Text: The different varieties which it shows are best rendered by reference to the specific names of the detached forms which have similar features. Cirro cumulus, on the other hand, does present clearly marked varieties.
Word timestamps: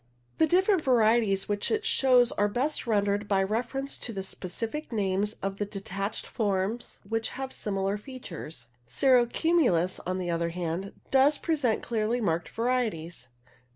The 0.39 0.47
different 0.47 0.83
varieties 0.83 1.47
which 1.47 1.69
it 1.69 1.85
shows 1.85 2.31
are 2.31 2.47
best 2.47 2.87
rendered 2.87 3.27
by 3.27 3.43
reference 3.43 3.99
to 3.99 4.11
the 4.11 4.23
specific 4.23 4.91
names 4.91 5.33
of 5.43 5.59
the 5.59 5.65
detached 5.67 6.25
forms 6.25 6.97
which 7.07 7.29
have 7.37 7.53
similar 7.53 7.99
features. 7.99 8.69
Cirro 8.87 9.27
cumulus, 9.27 9.99
on 9.99 10.17
the 10.17 10.31
other 10.31 10.49
hand, 10.49 10.93
does 11.11 11.37
present 11.37 11.83
clearly 11.83 12.19
marked 12.19 12.49
varieties. 12.49 13.27